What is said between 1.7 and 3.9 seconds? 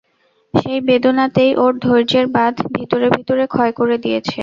ধৈর্যের বাঁধ ভিতরে ভিতরে ক্ষয়